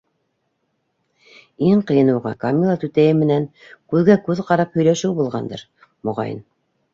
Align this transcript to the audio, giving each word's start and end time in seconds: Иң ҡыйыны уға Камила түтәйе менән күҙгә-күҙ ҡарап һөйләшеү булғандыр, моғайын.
Иң 1.67 1.83
ҡыйыны 1.91 2.15
уға 2.19 2.31
Камила 2.45 2.77
түтәйе 2.85 3.11
менән 3.19 3.45
күҙгә-күҙ 3.93 4.43
ҡарап 4.49 4.81
һөйләшеү 4.81 5.13
булғандыр, 5.21 5.65
моғайын. 6.11 6.43